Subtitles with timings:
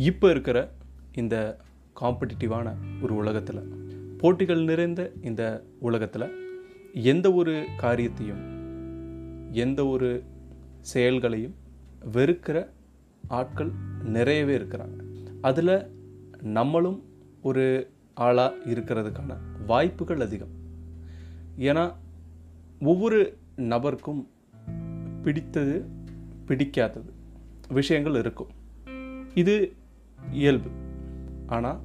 [0.00, 0.72] இப்போ இருக்கிற
[1.12, 1.56] இந்த
[2.00, 3.58] காம்படிட்டிவான ஒரு உலகத்தில்
[4.18, 6.24] போட்டிகள் நிறைந்த இந்த உலகத்தில்
[6.92, 8.44] எந்த ஒரு காரியத்தையும்
[9.52, 10.24] எந்த ஒரு
[10.80, 11.54] செயல்களையும்
[12.12, 12.66] வெறுக்கிற
[13.28, 13.70] ஆட்கள்
[14.02, 14.96] நிறையவே இருக்கிறாங்க.
[15.40, 15.74] அதில்
[16.42, 17.02] நம்மளும்
[17.42, 19.36] ஒரு ஆளாக இருக்கிறதுக்கான
[19.66, 20.54] வாய்ப்புகள் அதிகம்.
[21.58, 21.94] ஏன்னா
[22.80, 24.26] ஒவ்வொரு நபருக்கும்
[25.22, 25.84] பிடித்தது
[26.48, 27.10] பிடிக்காதது
[27.68, 28.48] விஷயங்கள் இருக்கும்.
[29.34, 29.72] இது
[30.32, 30.70] இயல்பு.
[31.46, 31.80] ஆனால்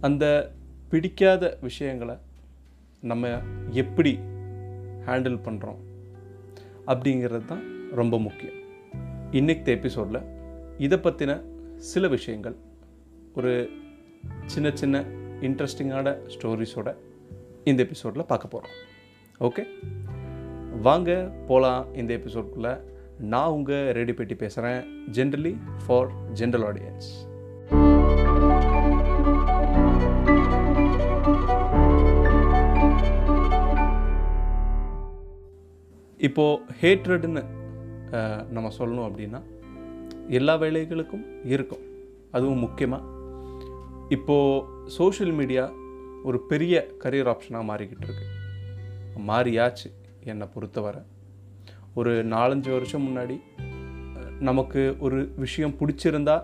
[0.00, 0.52] அந்த
[0.88, 2.16] பிடிக்காத விஷயங்களை
[3.00, 4.18] நம்ம எப்படி
[5.06, 5.80] ஹேண்டில் பண்ணுறோம்
[6.86, 8.58] அப்படிங்கிறது தான் ரொம்ப முக்கியம்.
[9.30, 10.38] இன்னைக்கு எபிசோடில்
[10.78, 11.42] இதை பற்றின
[11.76, 12.56] சில விஷயங்கள்
[13.34, 13.68] ஒரு
[14.46, 15.04] சின்ன சின்ன
[15.40, 16.94] இன்ட்ரெஸ்டிங்கான ஸ்டோரிஸோட
[17.64, 18.76] இந்த எபிசோடில் பார்க்க போகிறோம்
[19.40, 19.62] ஓகே
[20.82, 22.80] வாங்க போகலாம் இந்த எபிசோட்குள்ளே
[23.18, 27.29] நான் உங்கள் ரெடி பேட்டி பேசுகிறேன் ஜென்ரலி ஃபார் ஜென்ரல் ஆடியன்ஸ்
[36.26, 37.42] இப்போது ஹேட்ரட்னு
[38.56, 39.40] நம்ம சொல்லணும் அப்படின்னா
[40.38, 41.84] எல்லா வேலைகளுக்கும் இருக்கும்.
[42.30, 43.04] அதுவும் முக்கியமாக
[44.08, 45.64] இப்போது சோஷியல் மீடியா
[46.24, 48.26] ஒரு பெரிய கரியர் ஆப்ஷனாக மாறிக்கிட்டு இருக்கு.
[49.30, 49.88] மாறியாச்சு
[50.30, 51.02] என்னை பொறுத்தவரை.
[51.94, 53.36] ஒரு நாலஞ்சு வருஷம் முன்னாடி
[54.48, 56.36] நமக்கு ஒரு விஷயம் பிடிச்சிருந்தா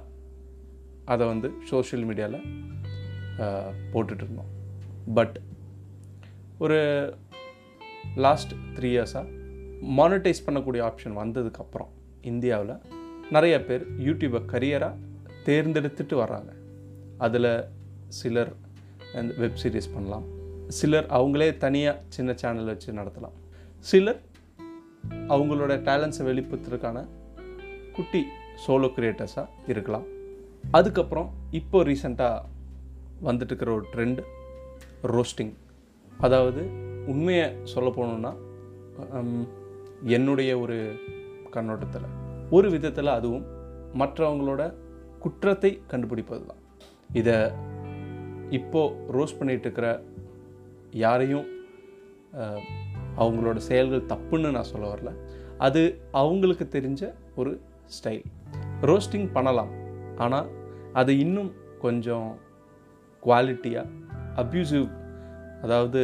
[1.05, 2.47] அதை வந்து சோஷியல் மீடியாவில்
[3.93, 4.51] போட்டுட்டு இருந்தோம்.
[5.19, 5.37] பட்
[6.59, 6.79] ஒரு
[8.25, 9.27] லாஸ்ட் த்ரீ இயர்ஸாக
[9.83, 11.91] மானிட்டைஸ் பண்ணக்கூடிய ஆப்ஷன் வந்ததுக்கப்புறம்
[12.23, 12.77] இந்தியாவில்
[13.31, 14.95] நிறைய பேர் யூடியூப்பை கரியராக
[15.47, 16.51] தேர்ந்தெடுத்துட்டு வர்றாங்க.
[17.19, 17.65] அதில்
[18.09, 18.53] சிலர்
[19.39, 20.25] வெப் சீரிஸ் பண்ணலாம்.
[20.69, 23.37] சிலர் அவங்களே தனியாக சின்ன சேனல் வச்சு நடத்தலாம்.
[23.79, 24.21] சிலர்
[25.11, 27.07] அவங்களோட டேலண்ட்ஸை வெளிப்படுத்துறதுக்கான
[27.93, 28.25] குட்டி
[28.67, 30.07] சோலோ கிரியேட்டர்ஸாக இருக்கலாம்.
[30.71, 32.43] அதுக்கப்புறம் இப்போ ரீசெண்டாக
[33.25, 34.21] வந்துட்டு இருக்கிற ஒரு ட்ரெண்ட்
[35.03, 35.53] ரோஸ்டிங்
[36.19, 36.63] அதாவது
[37.07, 38.33] உண்மையை சொல்ல போகணுன்னா
[40.17, 40.77] என்னுடைய ஒரு
[41.55, 42.09] கண்ணோட்டத்தில்.
[42.57, 43.47] ஒரு விதத்தில் அதுவும்
[44.01, 44.63] மற்றவங்களோட
[45.25, 46.63] குற்றத்தை கண்டுபிடிப்பது தான்
[47.19, 47.37] இதை
[48.59, 48.83] இப்போ
[49.17, 50.01] ரோஸ் பண்ணிகிட்ருக்கிற இருக்கிற
[51.05, 51.47] யாரையும்
[53.23, 55.11] அவங்களோட செயல்கள் தப்புன்னு நான் சொல்ல வரல.
[55.67, 55.83] அது
[56.23, 57.03] அவங்களுக்கு தெரிஞ்ச
[57.41, 57.53] ஒரு
[57.97, 58.25] ஸ்டைல்
[58.91, 59.73] ரோஸ்டிங் பண்ணலாம்.
[60.25, 60.49] ஆனால்
[61.01, 61.51] அது இன்னும்
[61.85, 62.29] கொஞ்சம்
[63.23, 63.93] குவாலிட்டியாக
[64.43, 64.87] அப்யூசிவ்
[65.65, 66.01] அதாவது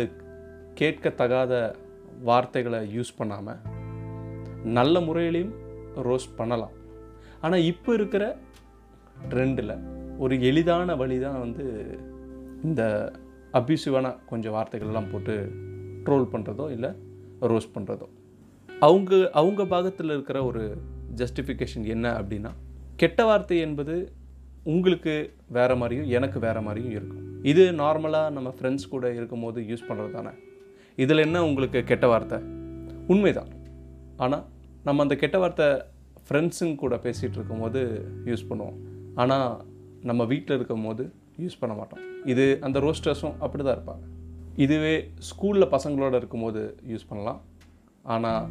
[0.80, 1.52] கேட்கத்தகாத
[2.28, 3.62] வார்த்தைகளை யூஸ் பண்ணாமல்
[4.64, 5.54] நல்ல முறையிலையும்
[6.08, 6.74] ரோஸ்ட் பண்ணலாம்.
[7.40, 8.38] ஆனால் இப்போ இருக்கிற
[9.28, 9.74] ட்ரெண்டில்
[10.18, 11.64] ஒரு எளிதான வழி தான் வந்து
[12.64, 12.82] இந்த
[13.58, 15.34] அப்யூசிவான கொஞ்சம் வார்த்தைகள்லாம் போட்டு
[16.04, 16.90] ட்ரோல் பண்ணுறதோ இல்லை
[17.40, 18.08] ரோஸ்ட் பண்ணுறதோ
[18.68, 20.62] அவங்க அவங்க பாகத்தில் இருக்கிற ஒரு
[21.14, 22.52] ஜஸ்டிஃபிகேஷன் என்ன அப்படின்னா
[22.96, 24.12] கெட்ட வார்த்தை என்பது
[24.64, 25.14] உங்களுக்கு
[25.48, 27.42] வேறு மாதிரியும் எனக்கு வேறு மாதிரியும் இருக்கும்.
[27.42, 30.32] இது நார்மலாக நம்ம ஃப்ரெண்ட்ஸ் கூட இருக்கும்போது யூஸ் பண்ணுறது தானே
[30.96, 32.38] இதில் என்ன உங்களுக்கு கெட்ட வார்த்தை?
[33.08, 33.50] உண்மைதான்.
[34.16, 34.44] ஆனால்
[34.86, 35.68] நம்ம அந்த கெட்ட வார்த்தை
[36.26, 37.80] ஃப்ரெண்ட்ஸுங்க கூட பேசிகிட்டு இருக்கும்போது
[38.30, 38.78] யூஸ் பண்ணுவோம்.
[39.22, 39.50] ஆனால்
[40.08, 41.04] நம்ம வீட்டில் இருக்கும் போது
[41.42, 42.02] யூஸ் பண்ண மாட்டோம்.
[42.32, 44.04] இது அந்த ரோஸ்டர்ஸும் அப்படி தான் இருப்பாங்க.
[44.64, 44.94] இதுவே
[45.28, 47.40] ஸ்கூலில் பசங்களோட இருக்கும்போது யூஸ் பண்ணலாம்.
[48.14, 48.48] ஆனால்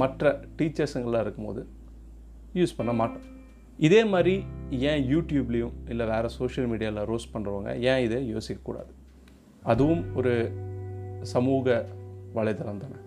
[0.00, 1.62] மற்ற டீச்சர்ஸுங்களாக இருக்கும்போது
[2.60, 3.28] யூஸ் பண்ண மாட்டோம்.
[3.86, 4.34] இதே மாதிரி
[4.90, 8.92] ஏன் யூடியூப்லேயும் இல்லை வேறு சோஷியல் மீடியாவில் ரோஸ்ட் பண்ணுறவங்க ஏன் இதை யோசிக்கக்கூடாது?
[9.72, 10.32] அதுவும் ஒரு
[11.34, 11.76] சமூக
[12.36, 12.98] வலைதளம் தானே.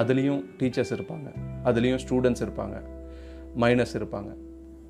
[0.00, 1.28] அதுலேயும் டீச்சர்ஸ் இருப்பாங்க.
[1.64, 2.76] அதுலேயும் ஸ்டூடெண்ட்ஸ் இருப்பாங்க.
[3.62, 4.30] மைனஸ் இருப்பாங்க.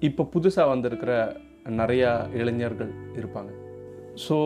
[0.08, 1.12] இப்போ புதுசாக வந்திருக்கிற
[1.80, 3.50] நிறையா இளைஞர்கள் இருப்பாங்க.
[4.26, 4.36] ஸோ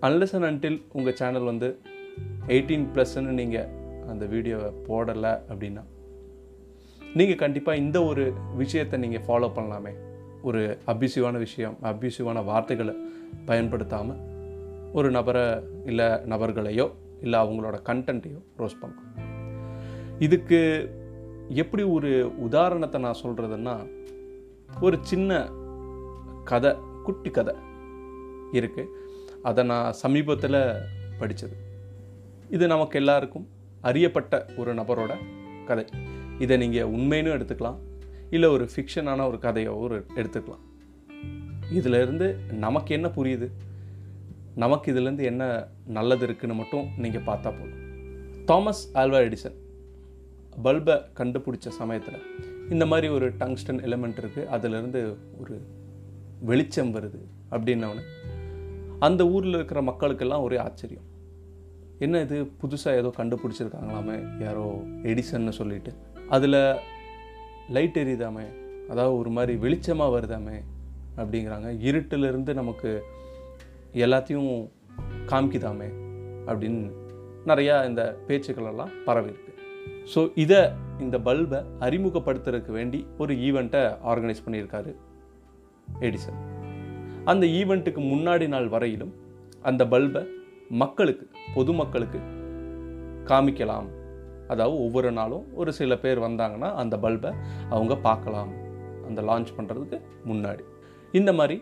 [0.00, 1.78] அன்லெஸ் அண்ட் அன்டில் உங்கள் சேனல் வந்து
[2.46, 3.70] எயிட்டீன் ப்ளஸ்ன்னு நீங்கள்
[4.12, 5.84] அந்த வீடியோவை போடலை அப்படின்னா
[7.18, 9.92] நீங்கள் கண்டிப்பாக இந்த ஒரு விஷயத்தை நீங்கள் ஃபாலோ பண்ணலாமே.
[10.42, 12.94] ஒரு அப்யூசிவான விஷயம் அப்யூசிவான வார்த்தைகளை
[13.46, 14.20] பயன்படுத்தாமல்
[14.92, 15.44] ஒரு நபரை
[15.84, 16.86] இல்லை நபர்களையோ
[17.20, 19.33] இல்லை அவங்களோட கண்டென்ட்டையோ ரோஸ் பண்ணலாம்.
[20.18, 20.90] இதுக்கு
[21.48, 23.90] எப்படி ஒரு உதாரணத்தை நான் சொல்கிறதுன்னா
[24.80, 25.50] ஒரு சின்ன
[26.44, 27.54] கதை குட்டி கதை
[28.52, 28.88] இருக்குது
[29.42, 30.76] அதை நான் சமீபத்தில்
[31.18, 31.56] படித்தது
[32.48, 33.48] இது நமக்கு எல்லாருக்கும்
[33.80, 35.14] அறியப்பட்ட ஒரு நபரோட
[35.66, 35.84] கதை.
[36.38, 37.78] இதை நீங்கள் உண்மைன்னு எடுத்துக்கலாம்
[38.30, 40.64] இல்லை ஒரு ஃபிக்ஷனான ஒரு கதையோ ஒரு எடுத்துக்கலாம்.
[41.72, 43.50] இதிலேருந்து நமக்கு என்ன புரியுது?
[44.54, 47.82] நமக்கு இதுலேருந்து என்ன நல்லது இருக்குதுன்னு மட்டும் நீங்கள் பார்த்தா போதும்.
[48.44, 49.62] தாமஸ் ஆல்வா எடிசன்
[50.62, 52.22] பல்பை கண்டுபிடிச்ச சமயத்தில்
[52.70, 55.66] இந்த மாதிரி ஒரு டங்ஸ்டன் எலிமெண்ட் இருக்குது அதிலிருந்து ஒரு
[56.40, 57.18] வெளிச்சம் வருது
[57.50, 58.00] அப்படின்னோடனே
[58.98, 61.02] அந்த ஊரில் இருக்கிற மக்களுக்கெல்லாம் ஒரே ஆச்சரியம்.
[61.98, 62.44] என்ன இது?
[62.44, 64.42] புதுசாக ஏதோ கண்டுபிடிச்சிருக்காங்களாமே?
[64.42, 65.92] யாரோ எடிசன்னு சொல்லிட்டு.
[66.28, 66.74] அதில்
[67.70, 68.44] லைட் எரியுதாமே?
[68.88, 70.62] அதாவது ஒரு மாதிரி வெளிச்சமாக வருதாமே?
[71.16, 71.66] அப்படிங்கிறாங்க.
[71.78, 73.02] இருட்டிலிருந்து நமக்கு
[73.92, 74.70] எல்லாத்தையும்
[75.26, 75.88] காமிக்குதாமே?
[76.46, 76.90] அப்படின்னு
[77.46, 79.53] நிறையா இந்த பேச்சுக்கள் எல்லாம் பரவி இருக்கு
[80.14, 80.60] ஸோ இதை
[80.98, 84.92] இந்த பல்பை அறிமுகப்படுத்துறதுக்கு வேண்டி ஒரு ஈவெண்ட்டை ஆர்கனைஸ் பண்ணியிருக்காரு
[86.00, 86.40] எடிசன்
[87.24, 89.14] அந்த ஈவெண்ட்டுக்கு முன்னாடி நாள் வரையிலும்
[89.62, 90.22] அந்த பல்பை
[90.68, 92.20] மக்களுக்கு பொதுமக்களுக்கு
[93.24, 93.88] காமிக்கலாம்.
[94.48, 97.30] அதாவது ஒவ்வொரு நாளும் ஒரு சில பேர் வந்தாங்கன்னா அந்த பல்பை
[97.68, 98.50] அவங்க பார்க்கலாம்.
[99.08, 99.98] அந்த லான்ச் பண்ணுறதுக்கு
[100.30, 100.64] முன்னாடி.
[101.12, 101.56] இந்த மாதிரி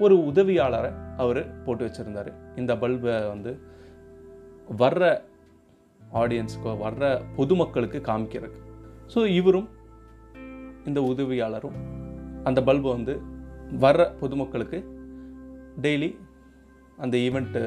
[0.00, 2.30] ஒரு உதவியாளரை அவர் போட்டு வச்சுருந்தார்.
[2.56, 3.52] இந்த பல்பை வந்து
[4.78, 5.22] வர்ற
[6.12, 8.60] ஆடியன்ஸுக்கோ வர்ற பொதுமக்களுக்கு காமிக்கிறதுக்கு.
[9.14, 9.68] ஸோ இவரும்
[10.84, 11.76] இந்த உதவியாளரும்
[12.44, 13.20] அந்த பல்பை வந்து
[13.80, 14.78] வர்ற பொதுமக்களுக்கு
[15.82, 16.16] டெய்லி
[16.96, 17.62] அந்த ஈவெண்ட்டு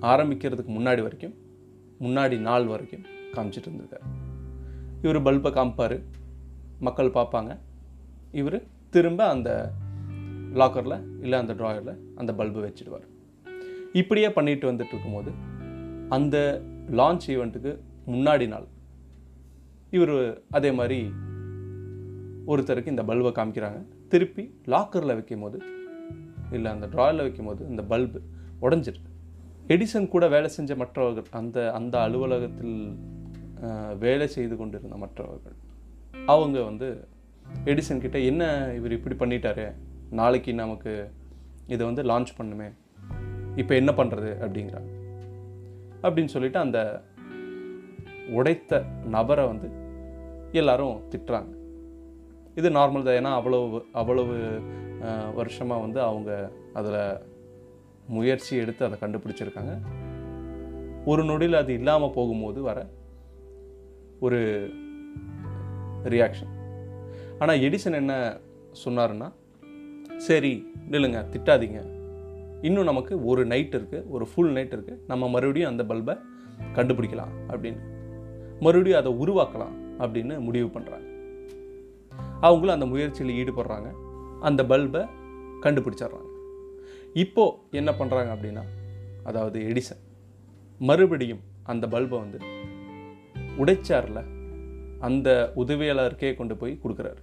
[0.00, 1.34] ஆரம்பிக்கிறதுக்கு முன்னாடி வரைக்கும்
[2.00, 3.98] முன்னாடி நாள் வரைக்கும் காமிச்சிட்டு இருந்தது.
[5.02, 6.02] இவர் பல்பை காமிப்பார்.
[6.80, 7.58] மக்கள் பார்ப்பாங்க.
[8.32, 9.72] இவர் திரும்ப அந்த
[10.54, 13.06] லாக்கரில் இல்லை அந்த ட்ராயரில் அந்த பல்பு வச்சுடுவார்.
[13.92, 15.30] இப்படியே பண்ணிட்டு வந்துட்டு இருக்கும்போது
[16.08, 17.72] அந்த லான்ச் ஈவெண்ட்டுக்கு
[18.06, 18.66] முன்னாடி நாள்.
[19.90, 20.98] இவர் அதே மாதிரி
[22.46, 23.80] ஒருத்தருக்கு இந்த பல்பை காமிக்கிறாங்க.
[24.08, 25.58] திருப்பி லாக்கரில் வைக்கும் போது
[26.50, 28.22] இல்லை அந்த ட்ராயரில் வைக்கும் போது இந்த பல்பு
[28.62, 29.10] உடஞ்சிருக்கு.
[29.68, 32.76] எடிசன் கூட வேலை செஞ்ச மற்றவர்கள் அந்த அந்த அலுவலகத்தில்
[33.98, 35.56] வேலை செய்து கொண்டிருந்த மற்றவர்கள்
[36.26, 36.88] அவங்க வந்து
[37.64, 39.72] எடிசன் கிட்ட என்ன இவர் இப்படி பண்ணிட்டாரு?
[40.10, 41.10] நாளைக்கு நமக்கு
[41.66, 42.68] இதை வந்து லான்ச் பண்ணுமே.
[43.56, 44.95] இப்போ என்ன பண்ணுறது அப்படிங்கிறாங்க.
[46.06, 46.80] அப்படின்னு சொல்லிட்டு அந்த
[48.38, 48.80] உடைத்த
[49.14, 49.68] நபரை வந்து
[50.60, 51.52] எல்லாரும் திட்டுறாங்க.
[52.60, 53.18] இது நார்மல் தான்.
[53.20, 54.36] ஏன்னா அவ்வளவு அவ்வளவு
[55.38, 56.30] வருஷமாக வந்து அவங்க
[56.78, 57.00] அதில்
[58.16, 59.74] முயற்சி எடுத்து அதை கண்டுபிடிச்சிருக்காங்க.
[61.10, 62.78] ஒரு நொடியில் அது இல்லாமல் போகும்போது வர
[64.26, 64.40] ஒரு
[66.14, 66.52] ரியாக்ஷன்
[67.42, 68.14] ஆனால் எடிசன் என்ன
[68.84, 69.28] சொன்னாருன்னா
[70.26, 70.52] சரி
[70.92, 71.80] நில்லுங்க திட்டாதீங்க.
[72.62, 76.14] இன்னும் நமக்கு ஒரு நைட் இருக்குது ஒரு ஃபுல் நைட் இருக்குது நம்ம மறுபடியும் அந்த பல்பை
[76.76, 77.80] கண்டுபிடிக்கலாம் அப்படின்னு.
[78.60, 81.06] மறுபடியும் அதை உருவாக்கலாம் அப்படின்னு முடிவு பண்ணுறாங்க
[82.40, 83.88] அவங்களும் அந்த முயற்சியில் ஈடுபடுறாங்க.
[84.40, 85.02] அந்த பல்பை
[85.64, 86.30] கண்டுபிடிச்சிடுறாங்க.
[87.12, 88.64] இப்போது என்ன பண்ணுறாங்க அப்படின்னா
[89.24, 90.02] அதாவது எடிசன்
[90.78, 92.38] மறுபடியும் அந்த பல்பை வந்து
[93.62, 94.22] உடைச்சார்ல
[94.98, 97.20] அந்த உதவியாளருக்கே கொண்டு போய் கொடுக்குறாரு.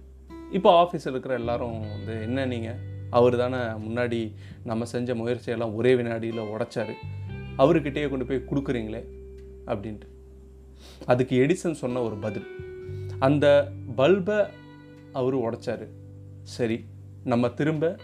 [0.50, 2.80] இப்போ ஆஃபீஸில் இருக்கிற எல்லாரும் வந்து என்ன நீங்கள்
[3.14, 4.20] அவர் தானே முன்னாடி
[4.64, 6.92] நம்ம செஞ்ச முயற்சியெல்லாம் ஒரே வினாடியில் உடைச்சார்.
[7.58, 9.02] அவர்கிட்டயே கொண்டு போய் கொடுக்குறீங்களே
[9.66, 10.08] அப்படின்ட்டு.
[11.06, 12.48] அதுக்கு எடிசன் சொன்ன ஒரு பதில்.
[13.18, 13.46] அந்த
[13.96, 14.38] பல்பை
[15.12, 15.84] அவர் உடைச்சார்.
[16.42, 16.78] சரி
[17.24, 17.96] நம்ம திரும்ப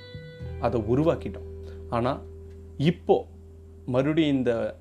[0.60, 1.48] அதை உருவாக்கிட்டோம்.
[1.90, 2.20] ஆனால்
[2.76, 3.26] இப்போது
[3.86, 4.76] மறுபடியும் இந்த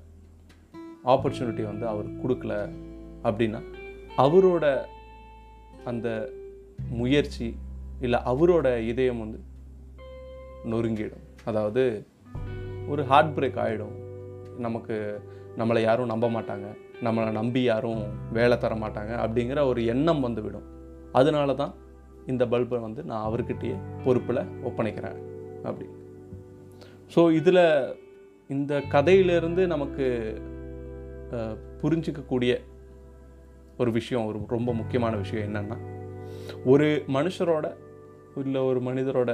[1.04, 2.54] ஆப்பர்ச்சுனிட்டி வந்து அவர் கொடுக்கல
[3.22, 3.60] அப்படின்னா
[4.16, 4.64] அவரோட
[5.84, 6.08] அந்த
[6.90, 7.56] முயற்சி
[8.00, 9.38] இல்லை அவரோட இதயம் வந்து
[10.70, 11.24] நொறுங்கிடும்.
[11.48, 11.82] அதாவது
[12.92, 13.94] ஒரு ஹார்ட் பிரேக் ஆகிடும்
[14.66, 14.96] நமக்கு
[15.60, 16.66] நம்மளை யாரும் நம்ப மாட்டாங்க.
[17.06, 18.02] நம்மளை நம்பி யாரும்
[18.38, 20.66] வேலை தர மாட்டாங்க அப்படிங்கிற ஒரு எண்ணம் வந்து விடும்
[21.18, 21.72] அதனால தான்
[22.32, 25.18] இந்த பல்பை வந்து நான் அவர்கிட்டயே பொறுப்பில் ஒப்படைக்கிறேன்
[25.68, 25.86] அப்படி.
[27.14, 27.64] ஸோ இதில்
[28.50, 30.06] இந்த கதையிலிருந்து நமக்கு
[31.82, 32.52] புரிஞ்சிக்கக்கூடிய
[33.82, 35.78] ஒரு விஷயம் ஒரு ரொம்ப முக்கியமான விஷயம் என்னென்னா
[36.72, 36.86] ஒரு
[37.16, 37.66] மனுஷரோட
[38.42, 39.30] இல்லை ஒரு மனிதரோட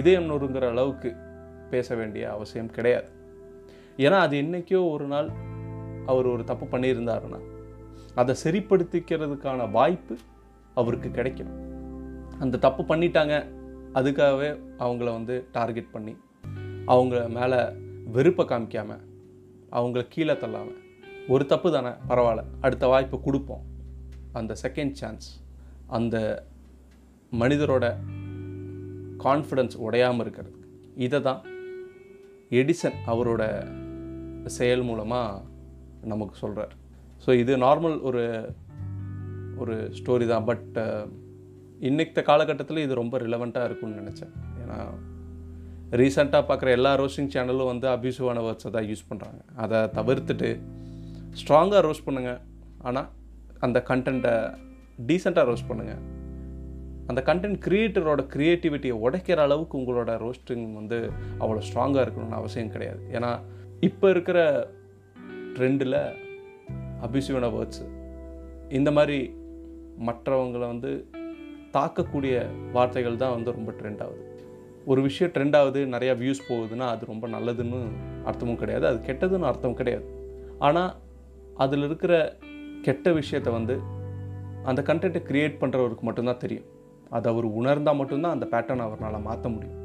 [0.00, 1.10] இதயம் நொறுங்கிற அளவுக்கு
[1.70, 3.08] பேச வேண்டிய அவசியம் கிடையாது.
[4.04, 5.28] ஏன்னா அது என்னைக்கோ ஒரு நாள்
[6.06, 7.40] அவர் ஒரு தப்பு பண்ணியிருந்தாருன்னா
[8.20, 10.14] அதை சரிப்படுத்திக்கிறதுக்கான வாய்ப்பு
[10.74, 11.52] அவருக்கு கிடைக்கும்.
[12.40, 13.34] அந்த தப்பு பண்ணிட்டாங்க
[13.98, 14.50] அதுக்காகவே
[14.84, 16.14] அவங்கள வந்து டார்கெட் பண்ணி
[16.94, 17.60] அவங்க மேலே
[18.16, 19.04] வெறுப்பை காமிக்காமல்
[19.78, 20.80] அவங்கள கீழே தள்ளாமல்
[21.34, 23.64] ஒரு தப்பு தானே பரவாயில்ல அடுத்த வாய்ப்பு கொடுப்போம்.
[24.38, 25.28] அந்த செகண்ட் சான்ஸ்
[25.98, 26.16] அந்த
[27.42, 27.84] மனிதரோட
[29.16, 30.58] கான்ஃபிடன்ஸ் உடையாமல் இருக்கிறது
[30.96, 31.40] இதை தான்
[32.50, 33.42] எடிசன் அவரோட
[34.46, 35.42] செயல் மூலமாக
[36.04, 36.74] நமக்கு சொல்கிறார்
[37.26, 38.22] ஸோ இது நார்மல் ஒரு
[39.58, 40.44] ஒரு ஸ்டோரி தான்.
[40.44, 41.04] பட் uh,
[41.78, 44.32] இன்னைக்கு காலகட்டத்தில் இது ரொம்ப ரிலவெண்ட்டாக இருக்கும்னு நினச்சேன்.
[44.62, 44.78] ஏன்னா
[46.00, 50.60] ரீசெண்டாக பார்க்குற எல்லா ரோஸ்டிங் சேனலும் வந்து அபியூசிவான வேர்ட்ஸை தான் யூஸ் பண்ணுறாங்க அதை தவிர்த்துட்டு
[51.34, 52.40] ஸ்ட்ராங்காக ரோஸ்ட் பண்ணுங்கள்
[52.80, 53.08] ஆனால்
[53.58, 54.34] அந்த கண்டென்ட்டை
[55.06, 56.02] டீசெண்டாக ரோஸ்ட் பண்ணுங்கள்
[57.10, 60.98] அந்த கண்டென்ட் க்ரியேட்டரோட க்ரியேட்டிவிட்டியை உடைக்கிற அளவுக்கு உங்களோட ரோஸ்டிங் வந்து
[61.42, 63.00] அவ்வளோ ஸ்ட்ராங்காக இருக்கணும்னு அவசியம் கிடையாது.
[63.16, 63.30] ஏன்னா
[63.88, 64.38] இப்போ இருக்கிற
[65.56, 65.98] ட்ரெண்டில்
[67.06, 67.84] அபியூசிவான வேர்ட்ஸு
[68.78, 69.18] இந்த மாதிரி
[70.08, 70.92] மற்றவங்களை வந்து
[71.76, 72.34] தாக்கக்கூடிய
[72.72, 74.24] வார்த்தைகள் தான் வந்து ரொம்ப ட்ரெண்ட் ஆகுது.
[74.90, 77.80] ஒரு விஷயம் ட்ரெண்ட் ஆகுது நிறையா வியூஸ் போகுதுன்னா அது ரொம்ப நல்லதுன்னு
[78.30, 78.86] அர்த்தமும் கிடையாது.
[78.90, 80.06] அது கெட்டதுன்னு அர்த்தம் கிடையாது.
[80.66, 80.92] ஆனால்
[81.64, 82.14] அதில் இருக்கிற
[82.86, 83.74] கெட்ட விஷயத்தை வந்து
[84.70, 86.68] அந்த கண்டென்ட்டை க்ரியேட் பண்ணுறவருக்கு மட்டும்தான் தெரியும்.
[87.16, 89.80] அதை அவர் உணர்ந்தால் மட்டும்தான் அந்த பேட்டர்னை அவரால் மாற்ற முடியும்.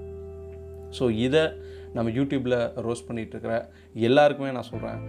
[0.97, 1.43] ஸோ இதை
[1.95, 3.53] நம்ம யூடியூப்பில் ரோஸ் பண்ணிகிட்ருக்கிற
[4.07, 4.99] எல்லாருக்குமே நான் சொல்கிறேன்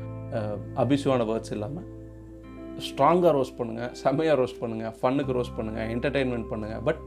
[0.83, 1.89] அபிசுவான வேர்ட்ஸ் இல்லாமல்
[2.89, 7.00] ஸ்ட்ராங்காக ரோஸ்ட் பண்ணுங்கள் செம்மையாக ரோஸ்ட் பண்ணுங்கள் ஃபன்னுக்கு ரோஸ்ட் பண்ணுங்கள் என்டர்டெயின்மெண்ட் பண்ணுங்கள் பட்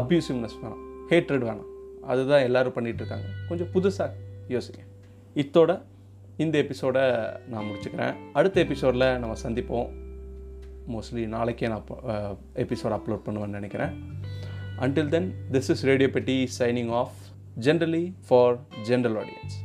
[0.00, 1.70] அப்யூசிவ்னஸ் வேணாம் ஹேட்ரட் வேணாம்.
[2.12, 4.10] அதுதான் எல்லோரும் பண்ணிகிட்ருக்காங்க கொஞ்சம் புதுசாக
[4.54, 4.82] யோசிங்க.
[5.42, 5.72] இத்தோட
[6.44, 7.04] இந்த எபிசோடை
[7.52, 8.14] நான் முடிச்சுக்கிறேன்.
[8.38, 9.90] அடுத்த எபிசோடில் நம்ம சந்திப்போம்.
[10.88, 11.84] மோஸ்ட்லி நாளைக்கே நான்
[12.54, 13.92] எபிசோட் அப்லோட் பண்ணுவேன்னு நினைக்கிறேன்
[14.78, 17.16] until then this is radio Petti signing off
[17.60, 19.56] generally for general audience